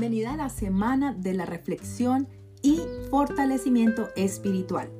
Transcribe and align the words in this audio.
Bienvenida 0.00 0.34
a 0.34 0.36
la 0.36 0.48
semana 0.48 1.12
de 1.12 1.34
la 1.34 1.44
reflexión 1.44 2.28
y 2.62 2.80
fortalecimiento 3.10 4.10
espiritual. 4.14 4.92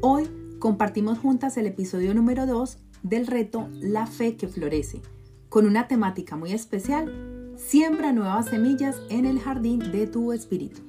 Hoy 0.00 0.30
compartimos 0.60 1.18
juntas 1.18 1.56
el 1.56 1.66
episodio 1.66 2.14
número 2.14 2.46
2 2.46 2.78
del 3.02 3.26
reto 3.26 3.68
La 3.80 4.06
fe 4.06 4.36
que 4.36 4.46
florece, 4.46 5.02
con 5.48 5.66
una 5.66 5.88
temática 5.88 6.36
muy 6.36 6.52
especial, 6.52 7.52
siembra 7.56 8.12
nuevas 8.12 8.46
semillas 8.46 9.00
en 9.10 9.24
el 9.24 9.40
jardín 9.40 9.90
de 9.90 10.06
tu 10.06 10.32
espíritu. 10.32 10.82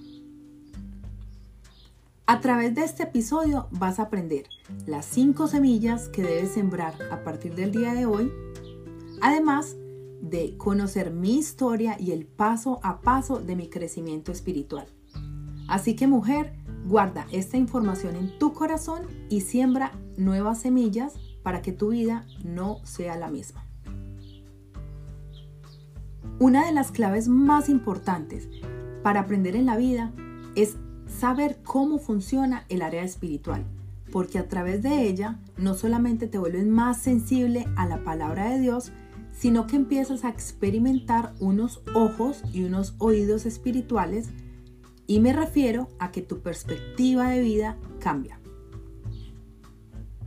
A 2.27 2.41
través 2.41 2.75
de 2.75 2.83
este 2.83 3.01
episodio 3.01 3.67
vas 3.71 3.97
a 3.97 4.03
aprender 4.03 4.45
las 4.85 5.07
5 5.07 5.47
semillas 5.47 6.07
que 6.09 6.21
debes 6.21 6.51
sembrar 6.51 6.93
a 7.11 7.23
partir 7.23 7.55
del 7.55 7.71
día 7.71 7.95
de 7.95 8.05
hoy. 8.05 8.31
Además, 9.21 9.75
de 10.21 10.57
conocer 10.57 11.11
mi 11.11 11.37
historia 11.37 11.97
y 11.99 12.11
el 12.11 12.25
paso 12.25 12.79
a 12.83 13.01
paso 13.01 13.39
de 13.39 13.55
mi 13.55 13.69
crecimiento 13.69 14.31
espiritual. 14.31 14.87
Así 15.67 15.95
que 15.95 16.07
mujer, 16.07 16.53
guarda 16.85 17.27
esta 17.31 17.57
información 17.57 18.15
en 18.15 18.37
tu 18.37 18.53
corazón 18.53 19.03
y 19.29 19.41
siembra 19.41 19.91
nuevas 20.17 20.59
semillas 20.59 21.13
para 21.43 21.61
que 21.61 21.71
tu 21.71 21.89
vida 21.89 22.25
no 22.43 22.79
sea 22.85 23.15
la 23.17 23.29
misma. 23.29 23.65
Una 26.39 26.65
de 26.65 26.73
las 26.73 26.91
claves 26.91 27.27
más 27.27 27.69
importantes 27.69 28.49
para 29.03 29.21
aprender 29.21 29.55
en 29.55 29.65
la 29.65 29.77
vida 29.77 30.11
es 30.55 30.75
saber 31.07 31.59
cómo 31.63 31.97
funciona 31.97 32.65
el 32.69 32.81
área 32.81 33.03
espiritual, 33.03 33.63
porque 34.11 34.37
a 34.39 34.47
través 34.47 34.83
de 34.83 35.03
ella 35.03 35.39
no 35.57 35.75
solamente 35.75 36.27
te 36.27 36.37
vuelves 36.37 36.65
más 36.65 37.01
sensible 37.01 37.67
a 37.75 37.85
la 37.85 38.03
palabra 38.03 38.49
de 38.49 38.59
Dios, 38.59 38.91
sino 39.35 39.67
que 39.67 39.75
empiezas 39.75 40.23
a 40.23 40.29
experimentar 40.29 41.33
unos 41.39 41.81
ojos 41.93 42.41
y 42.53 42.63
unos 42.63 42.95
oídos 42.99 43.45
espirituales 43.45 44.29
y 45.07 45.19
me 45.19 45.33
refiero 45.33 45.89
a 45.99 46.11
que 46.11 46.21
tu 46.21 46.39
perspectiva 46.39 47.29
de 47.29 47.41
vida 47.41 47.77
cambia. 47.99 48.39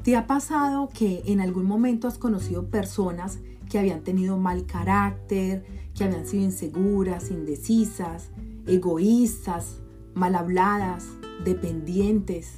¿Te 0.04 0.14
ha 0.16 0.26
pasado 0.26 0.88
que 0.88 1.22
en 1.26 1.40
algún 1.40 1.66
momento 1.66 2.06
has 2.06 2.18
conocido 2.18 2.70
personas 2.70 3.40
que 3.68 3.78
habían 3.78 4.02
tenido 4.02 4.38
mal 4.38 4.66
carácter, 4.66 5.64
que 5.94 6.04
habían 6.04 6.26
sido 6.26 6.44
inseguras, 6.44 7.30
indecisas, 7.30 8.30
egoístas, 8.66 9.80
mal 10.14 10.34
habladas, 10.34 11.06
dependientes 11.44 12.54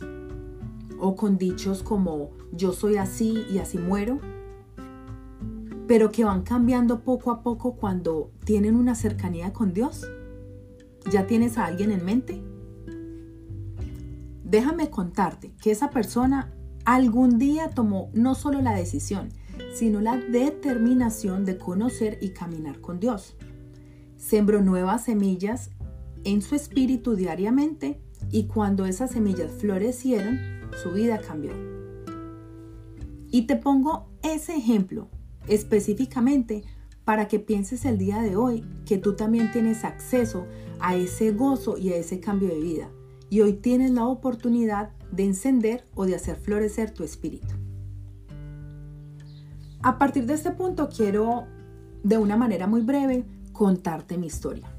o 0.99 1.17
con 1.17 1.39
dichos 1.39 1.83
como 1.83 2.31
yo 2.53 2.73
soy 2.73 2.97
así 2.97 3.45
y 3.51 3.59
así 3.59 3.79
muero? 3.79 4.21
Pero 5.91 6.13
que 6.13 6.23
van 6.23 6.43
cambiando 6.45 7.01
poco 7.01 7.33
a 7.33 7.43
poco 7.43 7.75
cuando 7.75 8.31
tienen 8.45 8.77
una 8.77 8.95
cercanía 8.95 9.53
con 9.53 9.73
Dios. 9.75 10.07
¿Ya 11.11 11.27
tienes 11.27 11.59
a 11.59 11.67
alguien 11.67 11.91
en 11.91 12.05
mente? 12.05 12.41
Déjame 14.45 14.89
contarte 14.89 15.53
que 15.61 15.73
esa 15.73 15.91
persona 15.91 16.55
algún 16.85 17.41
día 17.41 17.71
tomó 17.71 18.09
no 18.15 18.37
solo 18.37 18.63
la 18.63 18.73
decisión, 18.73 19.31
sino 19.75 20.01
la 20.01 20.17
determinación 20.17 21.45
de 21.45 21.59
conocer 21.59 22.19
y 22.21 22.29
caminar 22.29 22.81
con 22.81 23.01
Dios. 23.01 23.35
Sembró 24.17 24.63
nuevas 24.63 25.07
semillas 25.07 25.71
en 26.23 26.41
su 26.41 26.55
espíritu 26.55 27.17
diariamente 27.17 28.01
y 28.31 28.47
cuando 28.47 28.87
esas 28.87 29.11
semillas 29.11 29.51
florecieron, 29.59 30.39
su 30.85 30.93
vida 30.93 31.21
cambió. 31.21 31.51
Y 33.33 33.49
te 33.49 33.57
pongo 33.57 34.09
ese 34.23 34.55
ejemplo 34.55 35.09
específicamente 35.49 36.65
para 37.05 37.29
que 37.29 37.41
pienses 37.41 37.85
el 37.85 37.99
día 37.99 38.21
de 38.23 38.37
hoy 38.37 38.65
que 38.87 38.99
tú 38.99 39.15
también 39.17 39.51
tienes 39.53 39.85
acceso 39.85 40.47
a 40.79 40.95
ese 40.97 41.33
gozo 41.33 41.77
y 41.77 41.93
a 41.93 41.97
ese 41.97 42.21
cambio 42.21 42.49
de 42.49 42.61
vida. 42.61 42.91
Y 43.31 43.41
hoy 43.41 43.55
tienes 43.55 43.91
la 43.91 44.07
oportunidad 44.07 44.91
de 45.11 45.25
encender 45.25 45.87
o 45.95 46.07
de 46.07 46.15
hacer 46.15 46.37
florecer 46.37 46.93
tu 46.93 47.05
espíritu. 47.05 47.55
A 49.83 49.99
partir 49.99 50.27
de 50.27 50.35
este 50.35 50.51
punto 50.51 50.89
quiero, 50.89 51.47
de 52.03 52.19
una 52.19 52.37
manera 52.37 52.67
muy 52.67 52.83
breve, 52.83 53.25
contarte 53.53 54.19
mi 54.19 54.27
historia. 54.27 54.71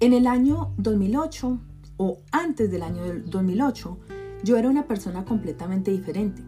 En 0.00 0.12
el 0.12 0.26
año 0.26 0.72
2008 0.78 1.60
o 1.98 2.20
antes 2.32 2.70
del 2.70 2.82
año 2.82 3.02
2008, 3.26 3.98
yo 4.44 4.56
era 4.56 4.68
una 4.68 4.86
persona 4.86 5.24
completamente 5.24 5.90
diferente. 5.90 6.42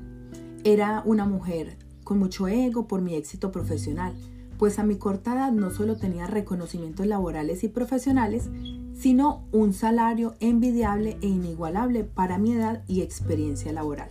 Era 0.64 1.02
una 1.04 1.26
mujer 1.26 1.76
con 2.10 2.18
mucho 2.18 2.48
ego 2.48 2.88
por 2.88 3.02
mi 3.02 3.14
éxito 3.14 3.52
profesional, 3.52 4.12
pues 4.58 4.80
a 4.80 4.82
mi 4.82 4.96
corta 4.96 5.32
edad 5.32 5.52
no 5.52 5.70
solo 5.70 5.96
tenía 5.96 6.26
reconocimientos 6.26 7.06
laborales 7.06 7.62
y 7.62 7.68
profesionales, 7.68 8.50
sino 8.98 9.44
un 9.52 9.72
salario 9.72 10.34
envidiable 10.40 11.18
e 11.22 11.28
inigualable 11.28 12.02
para 12.02 12.36
mi 12.36 12.54
edad 12.54 12.82
y 12.88 13.02
experiencia 13.02 13.72
laboral. 13.72 14.10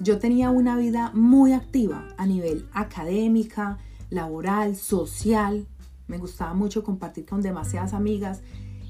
Yo 0.00 0.18
tenía 0.18 0.50
una 0.50 0.76
vida 0.76 1.12
muy 1.14 1.52
activa 1.52 2.08
a 2.16 2.26
nivel 2.26 2.66
académica, 2.72 3.78
laboral, 4.08 4.74
social. 4.74 5.68
Me 6.08 6.18
gustaba 6.18 6.54
mucho 6.54 6.82
compartir 6.82 7.24
con 7.24 7.40
demasiadas 7.40 7.94
amigas 7.94 8.42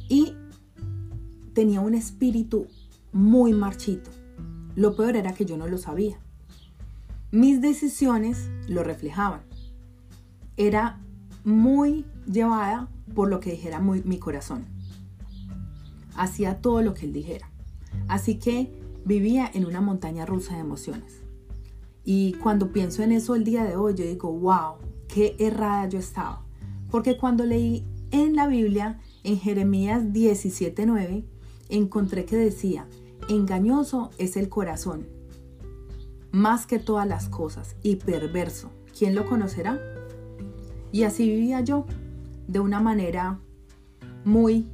y 0.09 0.33
tenía 1.53 1.83
un 1.83 1.93
espíritu 1.93 2.67
muy 3.13 3.53
marchito. 3.53 4.11
Lo 4.75 4.97
peor 4.97 5.17
era 5.17 5.35
que 5.35 5.45
yo 5.45 5.59
no 5.59 5.69
lo 5.69 5.77
sabía. 5.77 6.19
Mis 7.33 7.61
decisiones 7.61 8.51
lo 8.67 8.83
reflejaban. 8.83 9.43
Era 10.57 11.01
muy 11.45 12.05
llevada 12.27 12.89
por 13.15 13.31
lo 13.31 13.39
que 13.39 13.53
dijera 13.53 13.79
mi 13.79 14.19
corazón. 14.19 14.67
Hacía 16.17 16.61
todo 16.61 16.83
lo 16.83 16.93
que 16.93 17.07
él 17.07 17.13
dijera. 17.13 17.49
Así 18.09 18.35
que 18.41 18.73
vivía 19.05 19.49
en 19.55 19.65
una 19.65 19.81
montaña 19.81 20.27
rusa 20.27 20.55
de 20.55 20.61
emociones. 20.61 21.21
Y 22.05 22.33
cuando 22.43 22.73
pienso 22.73 23.05
en 23.05 23.13
eso 23.13 23.37
el 23.37 23.45
día 23.45 23.63
de 23.63 23.77
hoy, 23.77 23.95
yo 23.95 24.05
digo, 24.05 24.33
wow, 24.33 24.79
qué 25.07 25.37
errada 25.39 25.89
yo 25.89 26.01
estaba. 26.01 26.45
Porque 26.91 27.17
cuando 27.17 27.47
leí 27.47 27.87
en 28.11 28.35
la 28.35 28.49
Biblia, 28.49 28.99
en 29.23 29.39
Jeremías 29.39 30.03
17:9, 30.13 31.25
encontré 31.69 32.25
que 32.25 32.37
decía, 32.37 32.89
engañoso 33.29 34.11
es 34.19 34.37
el 34.37 34.49
corazón 34.49 35.20
más 36.33 36.67
que 36.67 36.79
todas 36.79 37.07
las 37.07 37.29
cosas 37.29 37.77
y 37.83 37.97
perverso. 37.97 38.71
¿Quién 38.97 39.15
lo 39.15 39.27
conocerá? 39.27 39.81
Y 40.93 41.05
así 41.05 41.29
vivía 41.29 41.61
yo, 41.61 41.87
de 42.47 42.61
una 42.61 42.81
manera 42.81 43.39
muy 44.25 44.69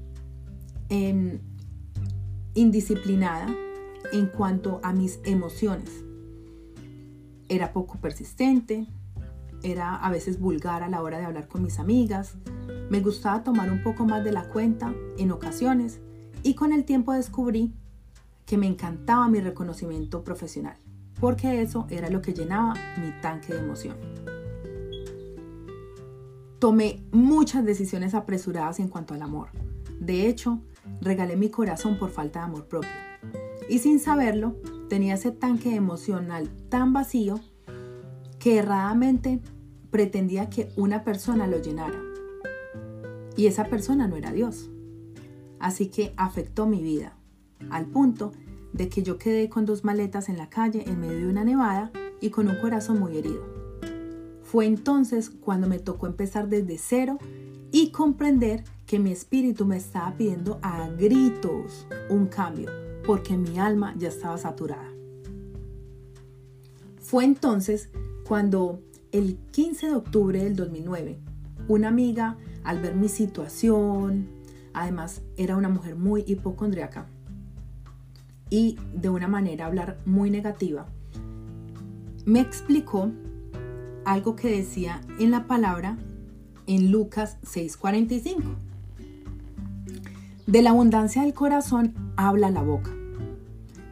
indisciplinada 2.54 3.48
en 4.12 4.26
cuanto 4.26 4.80
a 4.82 4.92
mis 4.92 5.20
emociones. 5.24 6.04
Era 7.48 7.72
poco 7.72 7.98
persistente, 7.98 8.86
era 9.62 9.96
a 9.96 10.10
veces 10.10 10.40
vulgar 10.40 10.82
a 10.82 10.88
la 10.88 11.02
hora 11.02 11.18
de 11.18 11.24
hablar 11.24 11.48
con 11.48 11.62
mis 11.62 11.78
amigas, 11.78 12.34
me 12.88 13.00
gustaba 13.00 13.42
tomar 13.42 13.70
un 13.70 13.82
poco 13.82 14.04
más 14.04 14.24
de 14.24 14.32
la 14.32 14.48
cuenta 14.48 14.94
en 15.18 15.32
ocasiones 15.32 16.00
y 16.42 16.54
con 16.54 16.72
el 16.72 16.84
tiempo 16.84 17.12
descubrí 17.12 17.74
que 18.44 18.56
me 18.56 18.66
encantaba 18.66 19.28
mi 19.28 19.40
reconocimiento 19.40 20.22
profesional 20.22 20.76
porque 21.20 21.62
eso 21.62 21.86
era 21.90 22.10
lo 22.10 22.20
que 22.22 22.34
llenaba 22.34 22.74
mi 23.00 23.10
tanque 23.20 23.54
de 23.54 23.60
emoción. 23.60 23.96
Tomé 26.58 27.02
muchas 27.12 27.64
decisiones 27.64 28.14
apresuradas 28.14 28.80
en 28.80 28.88
cuanto 28.88 29.14
al 29.14 29.22
amor. 29.22 29.48
De 30.00 30.26
hecho, 30.26 30.60
regalé 31.00 31.36
mi 31.36 31.50
corazón 31.50 31.98
por 31.98 32.10
falta 32.10 32.40
de 32.40 32.44
amor 32.46 32.66
propio. 32.66 32.90
Y 33.68 33.78
sin 33.78 33.98
saberlo, 33.98 34.56
tenía 34.88 35.14
ese 35.14 35.32
tanque 35.32 35.74
emocional 35.74 36.48
tan 36.68 36.92
vacío 36.92 37.40
que 38.38 38.58
erradamente 38.58 39.40
pretendía 39.90 40.48
que 40.48 40.68
una 40.76 41.04
persona 41.04 41.46
lo 41.46 41.60
llenara. 41.60 42.00
Y 43.36 43.46
esa 43.46 43.64
persona 43.64 44.08
no 44.08 44.16
era 44.16 44.32
Dios. 44.32 44.70
Así 45.58 45.88
que 45.88 46.14
afectó 46.16 46.66
mi 46.66 46.82
vida, 46.82 47.16
al 47.70 47.86
punto 47.86 48.32
de 48.76 48.88
que 48.88 49.02
yo 49.02 49.18
quedé 49.18 49.48
con 49.48 49.64
dos 49.64 49.84
maletas 49.84 50.28
en 50.28 50.36
la 50.36 50.48
calle 50.48 50.84
en 50.86 51.00
medio 51.00 51.18
de 51.18 51.28
una 51.28 51.44
nevada 51.44 51.90
y 52.20 52.30
con 52.30 52.48
un 52.48 52.56
corazón 52.56 53.00
muy 53.00 53.16
herido. 53.16 53.44
Fue 54.42 54.66
entonces 54.66 55.30
cuando 55.30 55.66
me 55.66 55.78
tocó 55.78 56.06
empezar 56.06 56.48
desde 56.48 56.78
cero 56.78 57.18
y 57.72 57.90
comprender 57.90 58.64
que 58.86 58.98
mi 58.98 59.10
espíritu 59.10 59.66
me 59.66 59.76
estaba 59.76 60.16
pidiendo 60.16 60.58
a 60.62 60.88
gritos 60.90 61.86
un 62.08 62.26
cambio, 62.26 62.70
porque 63.04 63.36
mi 63.36 63.58
alma 63.58 63.94
ya 63.98 64.08
estaba 64.08 64.38
saturada. 64.38 64.88
Fue 67.00 67.24
entonces 67.24 67.90
cuando 68.24 68.80
el 69.12 69.36
15 69.50 69.88
de 69.88 69.94
octubre 69.94 70.44
del 70.44 70.56
2009, 70.56 71.18
una 71.68 71.88
amiga, 71.88 72.36
al 72.64 72.80
ver 72.80 72.94
mi 72.94 73.08
situación, 73.08 74.28
además 74.72 75.22
era 75.36 75.56
una 75.56 75.68
mujer 75.68 75.96
muy 75.96 76.24
hipocondriaca, 76.26 77.08
y 78.50 78.78
de 78.94 79.08
una 79.08 79.28
manera 79.28 79.66
hablar 79.66 79.98
muy 80.04 80.30
negativa, 80.30 80.86
me 82.24 82.40
explicó 82.40 83.10
algo 84.04 84.36
que 84.36 84.48
decía 84.48 85.00
en 85.18 85.30
la 85.30 85.46
palabra 85.46 85.98
en 86.66 86.90
Lucas 86.90 87.38
6:45. 87.42 88.42
De 90.46 90.62
la 90.62 90.70
abundancia 90.70 91.22
del 91.22 91.34
corazón 91.34 91.94
habla 92.16 92.50
la 92.50 92.62
boca. 92.62 92.90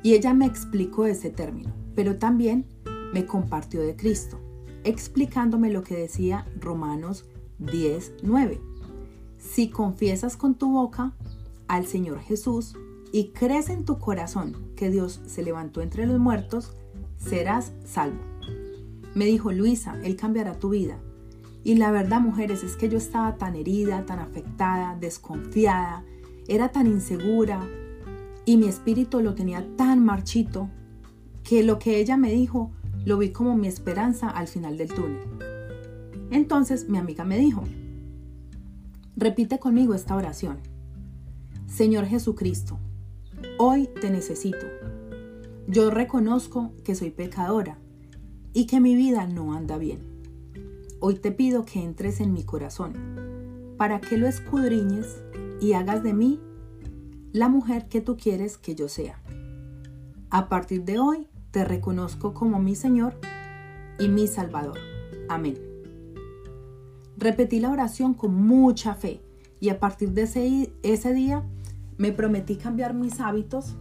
Y 0.02 0.12
ella 0.12 0.34
me 0.34 0.46
explicó 0.46 1.06
ese 1.06 1.30
término, 1.30 1.72
pero 1.94 2.16
también 2.16 2.66
me 3.12 3.26
compartió 3.26 3.80
de 3.80 3.96
Cristo, 3.96 4.38
explicándome 4.84 5.70
lo 5.70 5.82
que 5.82 5.96
decía 5.96 6.46
Romanos 6.60 7.24
10, 7.58 8.12
9. 8.22 8.60
Si 9.38 9.68
confiesas 9.68 10.36
con 10.36 10.54
tu 10.54 10.70
boca 10.70 11.12
al 11.68 11.86
Señor 11.86 12.20
Jesús 12.20 12.76
y 13.14 13.28
crees 13.28 13.68
en 13.68 13.84
tu 13.84 14.00
corazón 14.00 14.56
que 14.74 14.90
Dios 14.90 15.20
se 15.24 15.44
levantó 15.44 15.82
entre 15.82 16.04
los 16.04 16.18
muertos, 16.18 16.72
serás 17.16 17.70
salvo. 17.84 18.18
Me 19.14 19.24
dijo 19.24 19.52
Luisa, 19.52 19.96
Él 20.02 20.16
cambiará 20.16 20.58
tu 20.58 20.70
vida. 20.70 20.98
Y 21.62 21.76
la 21.76 21.92
verdad, 21.92 22.20
mujeres, 22.20 22.64
es 22.64 22.74
que 22.74 22.88
yo 22.88 22.98
estaba 22.98 23.36
tan 23.36 23.54
herida, 23.54 24.04
tan 24.04 24.18
afectada, 24.18 24.96
desconfiada, 24.98 26.04
era 26.48 26.70
tan 26.70 26.88
insegura 26.88 27.64
y 28.46 28.56
mi 28.56 28.66
espíritu 28.66 29.20
lo 29.20 29.36
tenía 29.36 29.64
tan 29.76 30.04
marchito 30.04 30.68
que 31.44 31.62
lo 31.62 31.78
que 31.78 32.00
ella 32.00 32.16
me 32.16 32.32
dijo 32.32 32.72
lo 33.04 33.16
vi 33.16 33.30
como 33.30 33.56
mi 33.56 33.68
esperanza 33.68 34.28
al 34.28 34.48
final 34.48 34.76
del 34.76 34.92
túnel. 34.92 35.22
Entonces 36.32 36.88
mi 36.88 36.98
amiga 36.98 37.24
me 37.24 37.38
dijo, 37.38 37.62
repite 39.14 39.60
conmigo 39.60 39.94
esta 39.94 40.16
oración. 40.16 40.58
Señor 41.68 42.06
Jesucristo, 42.06 42.80
hoy 43.58 43.88
te 44.00 44.10
necesito. 44.10 44.66
Yo 45.66 45.90
reconozco 45.90 46.72
que 46.84 46.94
soy 46.94 47.10
pecadora 47.10 47.78
y 48.52 48.66
que 48.66 48.80
mi 48.80 48.94
vida 48.94 49.26
no 49.26 49.54
anda 49.54 49.78
bien. 49.78 50.00
Hoy 51.00 51.16
te 51.16 51.32
pido 51.32 51.64
que 51.64 51.82
entres 51.82 52.20
en 52.20 52.32
mi 52.32 52.44
corazón 52.44 52.94
para 53.76 54.00
que 54.00 54.16
lo 54.16 54.26
escudriñes 54.26 55.22
y 55.60 55.72
hagas 55.72 56.02
de 56.02 56.14
mí 56.14 56.40
la 57.32 57.48
mujer 57.48 57.88
que 57.88 58.00
tú 58.00 58.16
quieres 58.16 58.58
que 58.58 58.74
yo 58.74 58.88
sea. 58.88 59.20
A 60.30 60.48
partir 60.48 60.84
de 60.84 60.98
hoy 60.98 61.26
te 61.50 61.64
reconozco 61.64 62.34
como 62.34 62.60
mi 62.60 62.74
Señor 62.74 63.14
y 63.98 64.08
mi 64.08 64.26
Salvador. 64.26 64.78
Amén. 65.28 65.58
Repetí 67.16 67.60
la 67.60 67.70
oración 67.70 68.14
con 68.14 68.34
mucha 68.34 68.94
fe 68.94 69.20
y 69.60 69.68
a 69.68 69.80
partir 69.80 70.10
de 70.12 70.22
ese, 70.22 70.72
ese 70.82 71.14
día 71.14 71.44
me 71.96 72.12
prometí 72.12 72.56
cambiar 72.56 72.94
mis 72.94 73.20
hábitos 73.20 73.76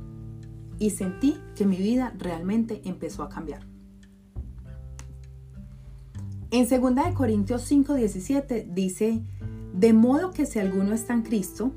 y 0.80 0.92
sentí 0.92 1.38
que 1.56 1.66
mi 1.66 1.78
vida 1.78 2.14
realmente 2.18 2.82
empezó 2.86 3.24
a 3.24 3.30
cambiar. 3.30 3.62
En 6.52 6.68
2 6.70 7.16
Corintios 7.16 7.70
5:17 7.72 8.74
dice, 8.74 9.24
de 9.74 9.94
modo 9.94 10.32
que 10.32 10.46
si 10.46 10.60
alguno 10.60 10.94
está 10.94 11.14
en 11.14 11.24
Cristo, 11.24 11.72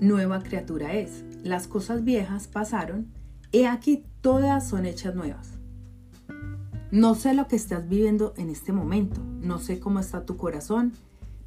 nueva 0.00 0.42
criatura 0.42 0.94
es. 0.94 1.24
Las 1.42 1.66
cosas 1.66 2.04
viejas 2.04 2.46
pasaron, 2.46 3.08
y 3.50 3.64
aquí 3.64 4.04
todas 4.20 4.68
son 4.68 4.86
hechas 4.86 5.14
nuevas. 5.14 5.58
No 6.92 7.14
sé 7.14 7.34
lo 7.34 7.48
que 7.48 7.56
estás 7.56 7.88
viviendo 7.88 8.32
en 8.36 8.48
este 8.48 8.72
momento, 8.72 9.20
no 9.40 9.58
sé 9.58 9.80
cómo 9.80 9.98
está 9.98 10.24
tu 10.24 10.36
corazón, 10.36 10.92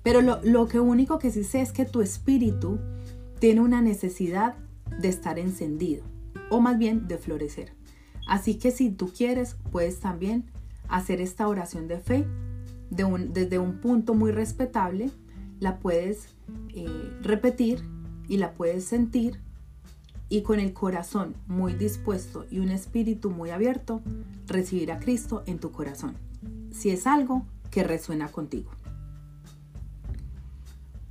pero 0.03 0.21
lo, 0.21 0.41
lo 0.43 0.67
que 0.67 0.79
único 0.79 1.17
que 1.17 1.31
sí 1.31 1.43
sé 1.43 1.61
es 1.61 1.71
que 1.71 1.85
tu 1.85 2.01
espíritu 2.01 2.79
tiene 3.39 3.61
una 3.61 3.81
necesidad 3.81 4.55
de 4.99 5.09
estar 5.09 5.39
encendido, 5.39 6.03
o 6.49 6.61
más 6.61 6.77
bien 6.77 7.07
de 7.07 7.17
florecer. 7.17 7.73
Así 8.27 8.55
que 8.55 8.71
si 8.71 8.89
tú 8.89 9.11
quieres, 9.15 9.55
puedes 9.71 9.99
también 9.99 10.45
hacer 10.87 11.21
esta 11.21 11.47
oración 11.47 11.87
de 11.87 11.99
fe 11.99 12.25
desde 12.89 13.59
un 13.59 13.79
punto 13.79 14.13
muy 14.13 14.31
respetable 14.31 15.11
la 15.59 15.79
puedes 15.79 16.27
eh, 16.73 16.87
repetir 17.21 17.83
y 18.27 18.37
la 18.37 18.53
puedes 18.53 18.85
sentir 18.85 19.39
y 20.27 20.41
con 20.41 20.59
el 20.59 20.73
corazón 20.73 21.35
muy 21.47 21.73
dispuesto 21.73 22.45
y 22.49 22.59
un 22.59 22.69
espíritu 22.69 23.29
muy 23.29 23.51
abierto, 23.51 24.01
recibir 24.47 24.91
a 24.91 24.99
Cristo 24.99 25.43
en 25.45 25.59
tu 25.59 25.71
corazón, 25.71 26.15
si 26.71 26.89
es 26.89 27.05
algo 27.05 27.45
que 27.69 27.83
resuena 27.83 28.29
contigo. 28.29 28.71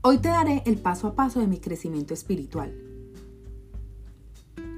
Hoy 0.07 0.19
te 0.19 0.29
daré 0.29 0.63
el 0.67 0.77
paso 0.77 1.09
a 1.09 1.15
paso 1.15 1.41
de 1.41 1.47
mi 1.47 1.59
crecimiento 1.59 2.13
espiritual. 2.13 2.75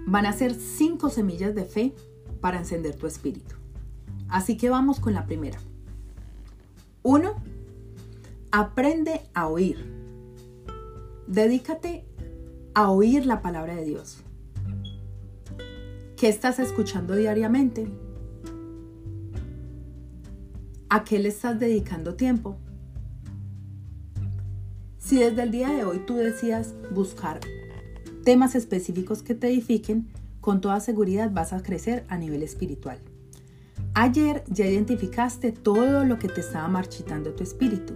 Van 0.07 0.25
a 0.25 0.33
ser 0.33 0.55
cinco 0.55 1.11
semillas 1.11 1.53
de 1.55 1.65
fe 1.65 1.95
para 2.41 2.59
encender 2.59 2.95
tu 2.95 3.09
espíritu. 3.09 3.57
Así 4.29 4.57
que 4.57 4.71
vamos 4.71 5.01
con 5.01 5.15
la 5.15 5.27
primera. 5.27 5.59
Uno, 7.03 7.35
Aprende 8.53 9.21
a 9.35 9.49
oír. 9.49 9.77
Dedícate 11.27 12.07
a 12.73 12.91
oír 12.91 13.27
la 13.27 13.43
palabra 13.43 13.75
de 13.75 13.85
Dios. 13.85 14.23
¿Qué 16.17 16.29
estás 16.29 16.59
escuchando 16.59 17.17
diariamente? 17.17 17.87
¿A 20.89 21.05
qué 21.05 21.19
le 21.19 21.29
estás 21.29 21.59
dedicando 21.59 22.15
tiempo? 22.15 22.57
Si 25.07 25.19
desde 25.19 25.45
el 25.45 25.53
día 25.53 25.69
de 25.69 25.85
hoy 25.85 26.01
tú 26.01 26.17
decías 26.17 26.75
buscar 26.91 27.39
temas 28.25 28.57
específicos 28.57 29.23
que 29.23 29.37
te 29.37 29.47
edifiquen, 29.47 30.09
con 30.41 30.61
toda 30.61 30.81
seguridad 30.81 31.31
vas 31.31 31.53
a 31.53 31.63
crecer 31.63 32.05
a 32.09 32.19
nivel 32.19 32.43
espiritual. 32.43 32.99
Ayer 33.95 34.43
ya 34.49 34.67
identificaste 34.67 35.53
todo 35.53 36.05
lo 36.05 36.19
que 36.19 36.27
te 36.27 36.41
estaba 36.41 36.67
marchitando 36.67 37.35
tu 37.35 37.45
espíritu. 37.45 37.95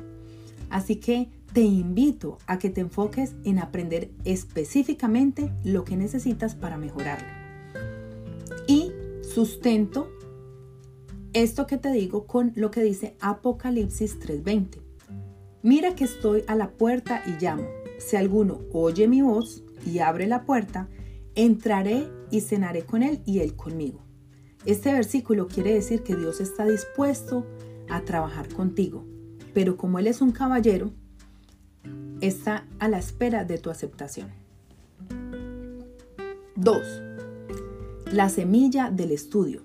Así 0.69 0.97
que 0.97 1.29
te 1.53 1.63
invito 1.63 2.39
a 2.47 2.61
que 2.61 2.71
te 2.71 2.81
enfoques 2.81 3.35
en 3.43 3.59
aprender 3.59 4.13
específicamente 4.25 5.53
lo 5.65 5.83
que 5.85 5.97
necesitas 5.97 6.55
para 6.55 6.77
mejorarlo. 6.77 7.27
Y 8.69 8.93
sustento 9.23 10.13
esto 11.33 11.67
que 11.67 11.77
te 11.77 11.91
digo 11.91 12.29
con 12.29 12.53
lo 12.55 12.71
que 12.71 12.85
dice 12.85 13.17
Apocalipsis 13.19 14.21
3:20. 14.21 14.90
Mira 15.63 15.95
que 15.95 16.05
estoy 16.05 16.45
a 16.47 16.55
la 16.55 16.71
puerta 16.71 17.23
y 17.27 17.43
llamo. 17.43 17.67
Si 17.99 18.17
alguno 18.17 18.61
oye 18.73 19.09
mi 19.09 19.21
voz 19.21 19.63
y 19.85 19.99
abre 19.99 20.27
la 20.27 20.45
puerta, 20.45 20.89
entraré 21.35 22.09
y 22.31 22.41
cenaré 22.41 22.85
con 22.85 23.03
él 23.03 23.21
y 23.27 23.41
él 23.41 23.55
conmigo. 23.57 24.01
Este 24.67 24.93
versículo 24.93 25.49
quiere 25.49 25.73
decir 25.73 26.03
que 26.03 26.17
Dios 26.17 26.41
está 26.41 26.67
dispuesto 26.67 27.47
a 27.89 28.03
trabajar 28.03 28.49
contigo, 28.53 29.07
pero 29.55 29.77
como 29.77 29.99
Él 29.99 30.07
es 30.07 30.21
un 30.21 30.33
caballero, 30.33 30.93
está 32.21 32.67
a 32.79 32.89
la 32.89 32.99
espera 32.99 33.45
de 33.45 33.57
tu 33.57 33.71
aceptación. 33.71 34.29
2. 36.57 36.77
La 38.13 38.29
semilla 38.29 38.91
del 38.91 39.13
estudio. 39.13 39.63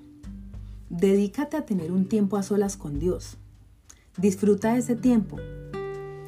Dedícate 0.89 1.57
a 1.57 1.65
tener 1.65 1.91
un 1.91 2.07
tiempo 2.07 2.37
a 2.37 2.43
solas 2.43 2.77
con 2.77 2.99
Dios. 2.99 3.37
Disfruta 4.17 4.73
de 4.73 4.79
ese 4.79 4.95
tiempo. 4.95 5.37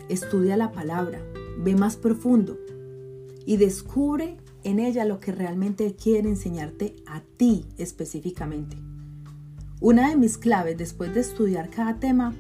Estudia 0.10 0.56
la 0.56 0.72
palabra, 0.72 1.22
ve 1.60 1.76
más 1.76 1.98
profundo 1.98 2.58
y 3.46 3.58
descubre 3.58 4.38
en 4.64 4.80
ella 4.80 5.06
lo 5.06 5.20
que 5.20 5.32
realmente 5.32 5.96
quiere 5.96 6.30
enseñarte 6.30 6.96
a 7.06 7.22
ti 7.22 7.66
específicamente. 7.78 8.78
Una 9.80 10.10
de 10.10 10.16
mis 10.16 10.38
claves 10.38 10.78
después 10.78 11.14
de 11.14 11.22
estudiar 11.22 11.70
cada 11.70 12.00
tema 12.00 12.34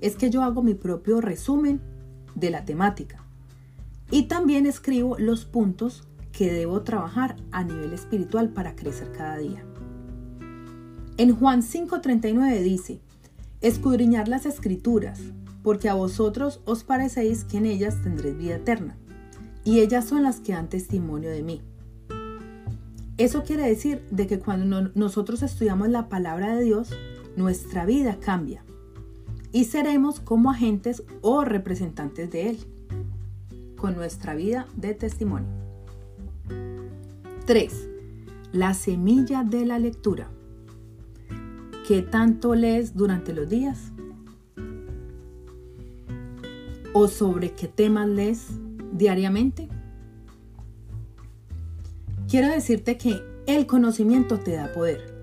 es 0.00 0.16
que 0.16 0.30
yo 0.30 0.42
hago 0.42 0.62
mi 0.62 0.74
propio 0.74 1.20
resumen 1.20 1.80
de 2.34 2.50
la 2.50 2.64
temática 2.64 3.24
y 4.10 4.24
también 4.24 4.66
escribo 4.66 5.18
los 5.18 5.44
puntos 5.44 6.04
que 6.32 6.52
debo 6.52 6.82
trabajar 6.82 7.36
a 7.50 7.64
nivel 7.64 7.92
espiritual 7.92 8.50
para 8.50 8.76
crecer 8.76 9.12
cada 9.12 9.38
día. 9.38 9.64
En 11.16 11.34
Juan 11.34 11.62
5:39 11.62 12.62
dice, 12.62 13.00
escudriñar 13.60 14.28
las 14.28 14.46
escrituras, 14.46 15.20
porque 15.68 15.90
a 15.90 15.94
vosotros 15.94 16.62
os 16.64 16.82
parecéis 16.82 17.44
que 17.44 17.58
en 17.58 17.66
ellas 17.66 18.00
tendréis 18.02 18.38
vida 18.38 18.56
eterna, 18.56 18.96
y 19.64 19.80
ellas 19.80 20.06
son 20.06 20.22
las 20.22 20.40
que 20.40 20.54
dan 20.54 20.70
testimonio 20.70 21.28
de 21.28 21.42
mí. 21.42 21.60
Eso 23.18 23.44
quiere 23.44 23.68
decir 23.68 24.02
de 24.10 24.26
que 24.26 24.38
cuando 24.38 24.90
nosotros 24.94 25.42
estudiamos 25.42 25.90
la 25.90 26.08
palabra 26.08 26.56
de 26.56 26.64
Dios, 26.64 26.88
nuestra 27.36 27.84
vida 27.84 28.16
cambia 28.18 28.64
y 29.52 29.64
seremos 29.64 30.20
como 30.20 30.50
agentes 30.50 31.02
o 31.20 31.44
representantes 31.44 32.30
de 32.30 32.48
Él, 32.48 32.58
con 33.76 33.94
nuestra 33.94 34.34
vida 34.34 34.66
de 34.74 34.94
testimonio. 34.94 35.50
3. 37.44 37.88
La 38.52 38.72
semilla 38.72 39.44
de 39.44 39.66
la 39.66 39.78
lectura. 39.78 40.30
¿Qué 41.86 42.00
tanto 42.00 42.54
lees 42.54 42.96
durante 42.96 43.34
los 43.34 43.50
días? 43.50 43.92
¿O 46.94 47.06
sobre 47.06 47.52
qué 47.52 47.68
temas 47.68 48.08
lees 48.08 48.46
diariamente? 48.92 49.68
Quiero 52.28 52.48
decirte 52.48 52.96
que 52.96 53.22
el 53.46 53.66
conocimiento 53.66 54.38
te 54.38 54.52
da 54.52 54.72
poder. 54.72 55.14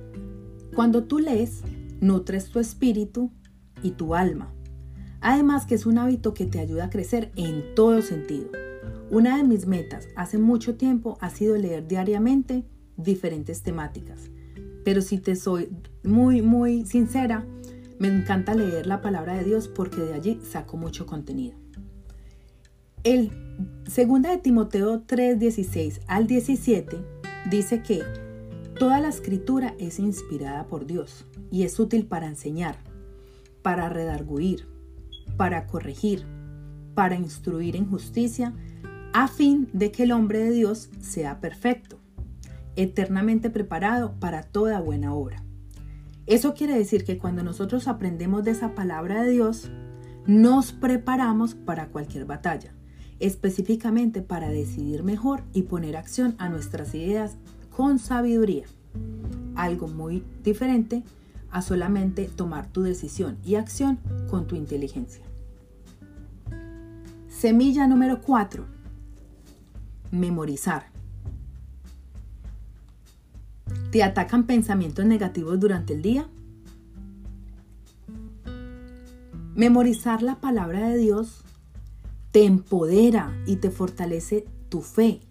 Cuando 0.75 1.03
tú 1.03 1.19
lees, 1.19 1.62
nutres 2.01 2.50
tu 2.50 2.60
espíritu 2.60 3.31
y 3.81 3.91
tu 3.91 4.15
alma. 4.15 4.53
Además 5.22 5.65
que 5.65 5.75
es 5.75 5.86
un 5.86 5.98
hábito 5.98 6.34
que 6.34 6.45
te 6.45 6.60
ayuda 6.60 6.86
a 6.86 6.89
crecer 6.89 7.31
en 7.36 7.75
todo 7.75 8.01
sentido, 8.01 8.50
Una 9.12 9.38
de 9.38 9.43
mis 9.43 9.67
metas 9.67 10.07
hace 10.15 10.39
mucho 10.39 10.75
tiempo 10.75 11.17
ha 11.22 11.29
sido 11.29 11.55
leer 11.57 11.88
diariamente 11.88 12.65
diferentes 12.98 13.62
temáticas. 13.62 14.31
Pero 14.84 15.01
si 15.01 15.19
te 15.19 15.36
soy 15.36 15.69
muy, 16.03 16.41
muy 16.41 16.86
sincera, 16.86 17.45
me 17.99 18.07
encanta 18.07 18.53
leer 18.53 18.87
la 18.87 19.01
palabra 19.01 19.33
de 19.35 19.43
Dios 19.43 19.67
porque 19.67 20.01
de 20.01 20.13
allí 20.13 20.39
saco 20.43 20.77
mucho 20.77 21.05
contenido. 21.05 21.55
El 23.03 23.31
segunda 23.87 24.31
de 24.31 24.37
Timoteo 24.37 25.03
3:16 25.03 26.01
al 26.07 26.27
17 26.27 26.97
dice 27.49 27.83
que 27.83 28.03
toda 28.79 28.99
la 28.99 29.09
escritura 29.09 29.75
es 29.79 29.99
inspirada 29.99 30.65
por 30.67 30.85
Dios 30.85 31.25
y 31.51 31.63
es 31.63 31.79
útil 31.79 32.07
para 32.07 32.27
enseñar, 32.27 32.77
para 33.61 33.89
redarguir, 33.89 34.67
para 35.37 35.67
corregir, 35.67 36.25
para 36.95 37.15
instruir 37.15 37.75
en 37.75 37.89
justicia, 37.89 38.53
a 39.13 39.27
fin 39.27 39.69
de 39.71 39.91
que 39.91 40.03
el 40.03 40.11
hombre 40.11 40.39
de 40.39 40.51
Dios 40.51 40.89
sea 40.99 41.39
perfecto, 41.39 41.99
eternamente 42.75 43.49
preparado 43.49 44.15
para 44.19 44.43
toda 44.43 44.81
buena 44.81 45.13
obra. 45.13 45.44
Eso 46.27 46.55
quiere 46.55 46.75
decir 46.75 47.03
que 47.03 47.20
cuando 47.20 47.44
nosotros 47.44 47.88
aprendemos 47.88 48.44
de 48.44 48.51
esa 48.51 48.74
palabra 48.74 49.22
de 49.22 49.32
Dios, 49.32 49.70
nos 50.25 50.72
preparamos 50.72 51.53
para 51.53 51.89
cualquier 51.89 52.25
batalla, 52.25 52.74
específicamente 53.20 54.24
para 54.24 54.50
decidir 54.50 55.03
mejor 55.03 55.44
y 55.53 55.63
poner 55.63 55.96
acción 55.96 56.36
a 56.39 56.50
nuestras 56.50 56.96
ideas 56.96 57.38
con 57.70 58.00
sabiduría. 58.00 58.65
Algo 59.55 59.88
muy 59.88 60.24
diferente 60.44 61.03
a 61.51 61.62
solamente 61.62 62.25
tomar 62.25 62.67
tu 62.67 62.82
decisión 62.82 63.38
y 63.46 63.55
acción 63.55 64.00
con 64.29 64.48
tu 64.48 64.55
inteligencia. 64.55 65.24
Semilla 67.29 67.86
número 67.86 68.22
4. 68.22 68.65
Memorizar. 70.10 70.94
¿Te 73.95 74.03
atacan 74.03 74.45
pensamientos 74.45 75.05
negativos 75.05 75.57
durante 75.57 75.93
el 75.93 76.01
día? 76.01 76.27
Memorizar 79.55 80.21
la 80.21 80.41
palabra 80.41 80.89
de 80.89 80.97
Dios 80.97 81.45
te 82.33 82.43
empodera 82.43 83.33
y 83.45 83.55
te 83.55 83.71
fortalece 83.71 84.47
tu 84.67 84.81
fe, 84.81 85.21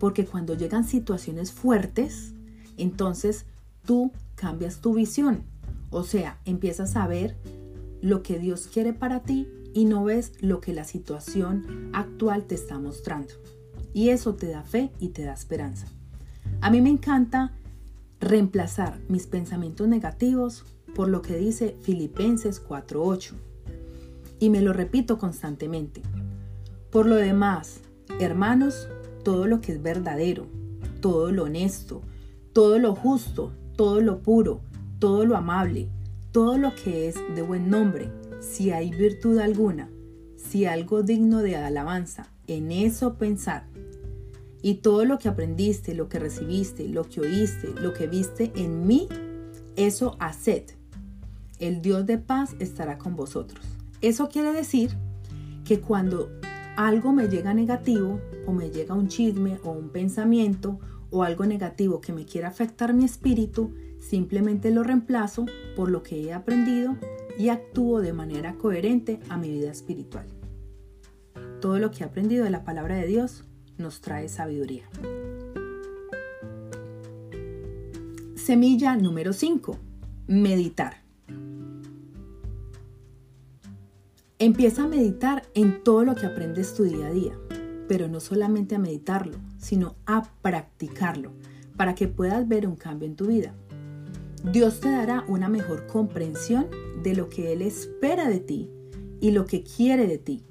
porque 0.00 0.26
cuando 0.26 0.54
llegan 0.54 0.82
situaciones 0.82 1.52
fuertes, 1.52 2.34
entonces 2.76 3.46
tú 3.86 4.10
cambias 4.34 4.80
tu 4.80 4.94
visión, 4.94 5.44
o 5.90 6.02
sea, 6.02 6.40
empiezas 6.46 6.96
a 6.96 7.06
ver 7.06 7.36
lo 8.02 8.24
que 8.24 8.40
Dios 8.40 8.66
quiere 8.66 8.92
para 8.92 9.20
ti 9.20 9.46
y 9.72 9.84
no 9.84 10.02
ves 10.02 10.32
lo 10.40 10.60
que 10.60 10.74
la 10.74 10.82
situación 10.82 11.90
actual 11.92 12.42
te 12.42 12.56
está 12.56 12.76
mostrando. 12.80 13.34
Y 13.92 14.08
eso 14.08 14.34
te 14.34 14.48
da 14.48 14.64
fe 14.64 14.90
y 14.98 15.10
te 15.10 15.22
da 15.22 15.32
esperanza. 15.32 15.86
A 16.60 16.72
mí 16.72 16.80
me 16.80 16.90
encanta 16.90 17.52
reemplazar 18.24 18.98
mis 19.08 19.26
pensamientos 19.26 19.86
negativos 19.86 20.64
por 20.94 21.08
lo 21.08 21.22
que 21.22 21.36
dice 21.36 21.76
Filipenses 21.82 22.64
4.8. 22.66 23.32
Y 24.40 24.50
me 24.50 24.62
lo 24.62 24.72
repito 24.72 25.18
constantemente. 25.18 26.02
Por 26.90 27.06
lo 27.06 27.16
demás, 27.16 27.80
hermanos, 28.20 28.88
todo 29.22 29.46
lo 29.46 29.60
que 29.60 29.72
es 29.72 29.82
verdadero, 29.82 30.46
todo 31.00 31.32
lo 31.32 31.44
honesto, 31.44 32.02
todo 32.52 32.78
lo 32.78 32.94
justo, 32.94 33.52
todo 33.76 34.00
lo 34.00 34.20
puro, 34.20 34.60
todo 34.98 35.24
lo 35.24 35.36
amable, 35.36 35.88
todo 36.32 36.58
lo 36.58 36.74
que 36.74 37.08
es 37.08 37.16
de 37.34 37.42
buen 37.42 37.68
nombre, 37.68 38.10
si 38.40 38.70
hay 38.70 38.90
virtud 38.90 39.38
alguna, 39.38 39.88
si 40.36 40.66
algo 40.66 41.02
digno 41.02 41.42
de 41.42 41.56
alabanza, 41.56 42.28
en 42.46 42.70
eso 42.70 43.14
pensar. 43.14 43.66
Y 44.64 44.76
todo 44.76 45.04
lo 45.04 45.18
que 45.18 45.28
aprendiste, 45.28 45.94
lo 45.94 46.08
que 46.08 46.18
recibiste, 46.18 46.88
lo 46.88 47.04
que 47.04 47.20
oíste, 47.20 47.68
lo 47.82 47.92
que 47.92 48.06
viste 48.06 48.50
en 48.56 48.86
mí, 48.86 49.08
eso 49.76 50.16
haced. 50.20 50.62
El 51.58 51.82
Dios 51.82 52.06
de 52.06 52.16
paz 52.16 52.56
estará 52.58 52.96
con 52.96 53.14
vosotros. 53.14 53.62
Eso 54.00 54.30
quiere 54.30 54.54
decir 54.54 54.96
que 55.66 55.80
cuando 55.80 56.30
algo 56.78 57.12
me 57.12 57.28
llega 57.28 57.52
negativo 57.52 58.22
o 58.46 58.52
me 58.52 58.70
llega 58.70 58.94
un 58.94 59.08
chisme 59.08 59.58
o 59.64 59.72
un 59.72 59.90
pensamiento 59.90 60.80
o 61.10 61.24
algo 61.24 61.44
negativo 61.44 62.00
que 62.00 62.14
me 62.14 62.24
quiera 62.24 62.48
afectar 62.48 62.94
mi 62.94 63.04
espíritu, 63.04 63.74
simplemente 64.00 64.70
lo 64.70 64.82
reemplazo 64.82 65.44
por 65.76 65.90
lo 65.90 66.02
que 66.02 66.22
he 66.22 66.32
aprendido 66.32 66.96
y 67.38 67.50
actúo 67.50 68.00
de 68.00 68.14
manera 68.14 68.54
coherente 68.54 69.20
a 69.28 69.36
mi 69.36 69.50
vida 69.50 69.70
espiritual. 69.70 70.24
Todo 71.60 71.78
lo 71.78 71.90
que 71.90 72.02
he 72.02 72.06
aprendido 72.06 72.44
de 72.44 72.50
la 72.50 72.64
palabra 72.64 72.96
de 72.96 73.06
Dios 73.06 73.44
nos 73.78 74.00
trae 74.00 74.28
sabiduría. 74.28 74.84
Semilla 78.34 78.96
número 78.96 79.32
5. 79.32 79.78
Meditar. 80.26 81.02
Empieza 84.38 84.84
a 84.84 84.88
meditar 84.88 85.44
en 85.54 85.82
todo 85.82 86.04
lo 86.04 86.14
que 86.14 86.26
aprendes 86.26 86.74
tu 86.74 86.82
día 86.82 87.06
a 87.06 87.10
día, 87.10 87.38
pero 87.88 88.08
no 88.08 88.20
solamente 88.20 88.74
a 88.74 88.78
meditarlo, 88.78 89.38
sino 89.58 89.96
a 90.04 90.28
practicarlo, 90.42 91.32
para 91.76 91.94
que 91.94 92.08
puedas 92.08 92.46
ver 92.46 92.66
un 92.66 92.76
cambio 92.76 93.08
en 93.08 93.16
tu 93.16 93.26
vida. 93.26 93.54
Dios 94.52 94.80
te 94.80 94.90
dará 94.90 95.24
una 95.28 95.48
mejor 95.48 95.86
comprensión 95.86 96.66
de 97.02 97.14
lo 97.14 97.30
que 97.30 97.52
Él 97.52 97.62
espera 97.62 98.28
de 98.28 98.40
ti 98.40 98.70
y 99.20 99.30
lo 99.30 99.46
que 99.46 99.62
quiere 99.62 100.06
de 100.06 100.18
ti. 100.18 100.44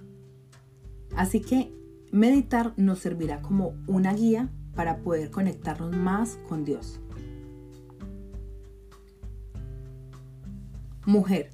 Así 1.16 1.42
que 1.42 1.72
Meditar 2.14 2.74
nos 2.78 3.00
servirá 3.00 3.42
como 3.42 3.74
una 3.88 4.14
guía 4.14 4.48
para 4.76 4.98
poder 4.98 5.32
conectarnos 5.32 5.98
más 5.98 6.38
con 6.48 6.64
Dios. 6.64 7.00
Mujer, 11.08 11.50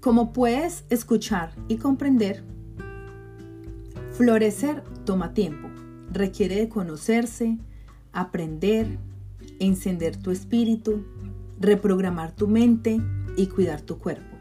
como 0.00 0.32
puedes 0.32 0.84
escuchar 0.90 1.52
y 1.68 1.76
comprender, 1.76 2.42
florecer 4.14 4.82
toma 5.04 5.34
tiempo, 5.34 5.68
requiere 6.12 6.56
de 6.56 6.68
conocerse, 6.68 7.58
aprender, 8.12 8.98
encender 9.60 10.16
tu 10.16 10.32
espíritu, 10.32 11.04
reprogramar 11.60 12.34
tu 12.34 12.48
mente 12.48 13.00
y 13.36 13.46
cuidar 13.46 13.82
tu 13.82 14.00
cuerpo. 14.00 14.36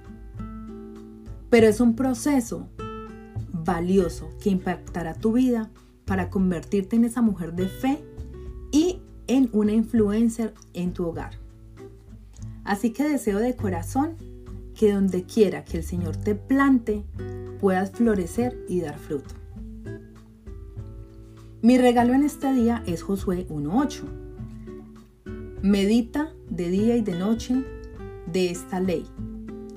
Pero 1.51 1.68
es 1.68 1.82
un 1.82 1.96
proceso 1.96 2.68
valioso 3.68 4.30
que 4.42 4.50
impactará 4.50 5.14
tu 5.14 5.34
vida 5.34 5.70
para 6.06 6.30
convertirte 6.30 6.96
en 6.96 7.06
esa 7.06 7.22
mujer 7.22 7.54
de 7.54 7.68
fe 7.68 8.00
y 8.72 9.02
en 9.28 9.50
una 9.52 9.74
influencer 9.74 10.54
en 10.74 10.94
tu 10.94 11.06
hogar. 11.06 11.34
Así 12.64 12.92
que 12.92 13.08
deseo 13.08 13.40
de 13.40 13.56
corazón 13.56 14.16
que 14.74 14.94
donde 14.94 15.24
quiera 15.24 15.66
que 15.66 15.78
el 15.78 15.84
Señor 15.84 16.16
te 16.16 16.34
plante, 16.34 17.04
puedas 17.60 17.92
florecer 17.92 18.58
y 18.70 18.82
dar 18.82 18.98
fruto. 18.98 19.36
Mi 21.62 21.78
regalo 21.78 22.14
en 22.14 22.24
este 22.24 22.54
día 22.54 22.84
es 22.86 23.04
Josué 23.04 23.48
1.8. 23.50 24.04
Medita 25.62 26.32
de 26.50 26.70
día 26.70 26.96
y 26.96 27.02
de 27.02 27.18
noche 27.18 27.66
de 28.32 28.52
esta 28.52 28.80
ley, 28.80 29.06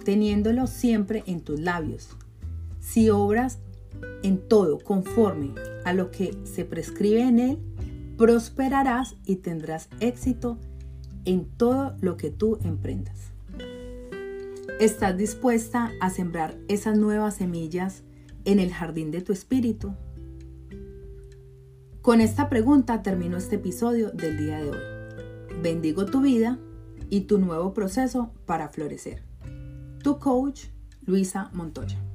teniéndolo 0.05 0.67
siempre 0.67 1.25
en 1.27 1.41
tus 1.41 1.59
labios. 1.59 2.11
Si 2.81 3.09
obras 3.09 3.59
en 4.23 4.39
todo 4.39 4.79
conforme 4.79 5.55
a 5.85 5.93
lo 5.93 6.11
que 6.11 6.37
se 6.45 6.65
prescribe 6.65 7.23
en 7.23 7.39
él, 7.39 7.59
prosperarás 8.17 9.17
y 9.25 9.37
tendrás 9.37 9.89
éxito 10.00 10.59
en 11.25 11.47
todo 11.47 11.97
lo 12.00 12.17
que 12.17 12.31
tú 12.31 12.59
emprendas. 12.65 13.33
¿Estás 14.79 15.17
dispuesta 15.17 15.93
a 16.00 16.11
sembrar 16.11 16.57
esas 16.69 16.97
nuevas 16.97 17.35
semillas 17.35 18.03
en 18.45 18.59
el 18.59 18.73
jardín 18.73 19.11
de 19.11 19.21
tu 19.21 19.33
espíritu? 19.33 19.95
Con 22.03 22.23
esta 22.23 22.49
pregunta 22.49 23.03
termino 23.03 23.37
este 23.37 23.57
episodio 23.57 24.11
del 24.11 24.39
día 24.39 24.59
de 24.59 24.71
hoy. 24.71 25.62
Bendigo 25.62 26.07
tu 26.07 26.23
vida 26.23 26.59
y 27.11 27.23
tu 27.23 27.39
nuevo 27.39 27.75
proceso 27.75 28.33
para 28.47 28.71
florecer. 28.71 29.23
Tu 30.03 30.19
coach, 30.19 30.65
Luisa 31.05 31.50
Montoya. 31.53 32.10